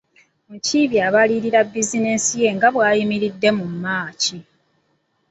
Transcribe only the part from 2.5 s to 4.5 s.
nga bw’eyimiridde mu maaci.